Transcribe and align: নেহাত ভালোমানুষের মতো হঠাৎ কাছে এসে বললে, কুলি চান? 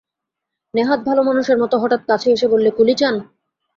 নেহাত 0.73 0.99
ভালোমানুষের 1.05 1.57
মতো 1.57 1.75
হঠাৎ 1.77 2.01
কাছে 2.07 2.27
এসে 2.31 2.47
বললে, 2.47 2.69
কুলি 2.71 2.93
চান? 2.97 3.15